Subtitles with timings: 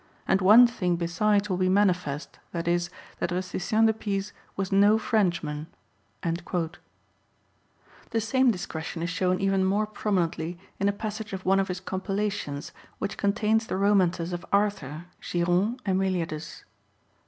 [0.27, 5.67] And one thing besides will be manifest, viz., that Rusticien de Pise was no Frenchman!"
[6.11, 6.71] * The
[8.19, 12.71] same discretion is shown even more prominently in a passage of one of his compilations,
[12.97, 16.67] which contains the romances of Arthur, Gyron, and Meliadus (No.